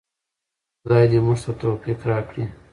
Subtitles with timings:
[0.81, 2.43] خدای دې موږ ته توفیق راکړي.